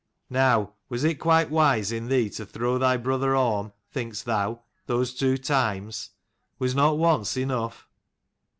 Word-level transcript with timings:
Now, 0.31 0.73
was 0.89 1.03
it 1.03 1.19
quite 1.19 1.51
wise 1.51 1.91
in 1.91 2.07
thee 2.07 2.27
to 2.31 2.43
throw 2.43 2.79
thy 2.79 2.97
brother 2.97 3.35
Orm, 3.37 3.71
think'st 3.91 4.25
thou, 4.25 4.63
those 4.87 5.13
two 5.13 5.37
times? 5.37 6.09
Was 6.57 6.73
not 6.73 6.97
once 6.97 7.37
enough 7.37 7.87